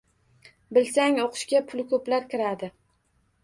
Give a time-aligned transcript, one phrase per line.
[0.77, 2.75] Bilsang, o‘qishga puli ko‘plar kiradi.